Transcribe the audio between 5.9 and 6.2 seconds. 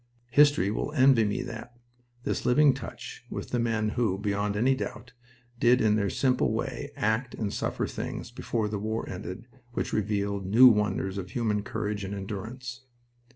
their